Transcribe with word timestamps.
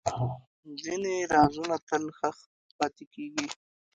ځینې 0.83 1.15
رازونه 1.35 1.75
تل 1.87 2.03
ښخ 2.17 2.37
پاتې 2.77 3.05
کېږي. 3.13 3.47